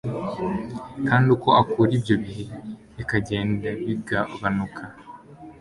[1.07, 2.45] kandi uko akura ibyo bihe
[2.95, 4.83] bikagenda bigabanuka